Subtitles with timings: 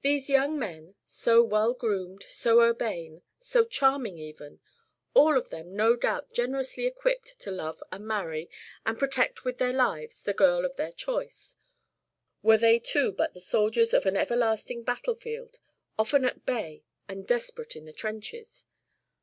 [0.00, 4.58] These young men, so well groomed, so urbane, so charming even,
[5.12, 8.48] all of them no doubt generously equipped to love and marry
[8.86, 11.58] and protect with their lives the girl of their choice,
[12.42, 15.58] were they too but the soldiers of an everlasting battlefield,
[15.98, 18.64] often at bay and desperate in the trenches?